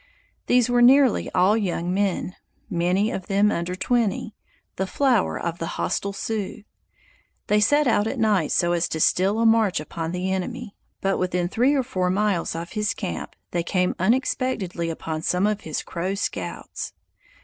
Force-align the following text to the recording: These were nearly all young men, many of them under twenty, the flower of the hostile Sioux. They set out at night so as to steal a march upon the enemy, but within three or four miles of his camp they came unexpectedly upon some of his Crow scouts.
These 0.47 0.67
were 0.67 0.81
nearly 0.81 1.29
all 1.33 1.55
young 1.55 1.93
men, 1.93 2.35
many 2.71 3.11
of 3.11 3.27
them 3.27 3.51
under 3.51 3.75
twenty, 3.75 4.33
the 4.75 4.87
flower 4.87 5.37
of 5.39 5.59
the 5.59 5.67
hostile 5.77 6.11
Sioux. 6.11 6.63
They 7.45 7.59
set 7.59 7.85
out 7.85 8.07
at 8.07 8.17
night 8.17 8.51
so 8.51 8.71
as 8.71 8.89
to 8.89 8.99
steal 8.99 9.37
a 9.37 9.45
march 9.45 9.79
upon 9.79 10.11
the 10.11 10.31
enemy, 10.31 10.75
but 11.01 11.19
within 11.19 11.47
three 11.47 11.75
or 11.75 11.83
four 11.83 12.09
miles 12.09 12.55
of 12.55 12.71
his 12.71 12.95
camp 12.95 13.35
they 13.51 13.61
came 13.61 13.93
unexpectedly 13.99 14.89
upon 14.89 15.21
some 15.21 15.45
of 15.45 15.61
his 15.61 15.83
Crow 15.83 16.15
scouts. 16.15 16.93